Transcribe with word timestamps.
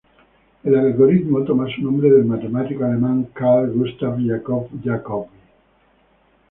El 0.63 0.73
algoritmo 0.75 1.43
toma 1.45 1.67
su 1.75 1.83
nombre 1.83 2.09
del 2.09 2.25
matemático 2.25 2.83
alemán 2.83 3.25
Carl 3.35 3.71
Gustav 3.71 4.17
Jakob 4.27 4.67
Jacobi. 4.83 5.27